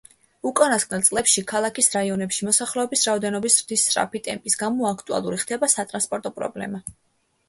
უკანასკნელ 0.49 1.01
წლებში 1.07 1.41
ქალაქის 1.49 1.89
რაიონებში 1.95 2.47
მოსახლეობის 2.47 3.03
რაოდენობის 3.09 3.57
ზრდის 3.61 3.83
სწრაფი 3.89 4.21
ტემპის 4.29 4.57
გამო 4.63 4.87
აქტუალური 4.93 5.39
ხდება 5.43 5.71
სატრანსპორტო 5.75 6.33
პრობლემა. 6.39 6.81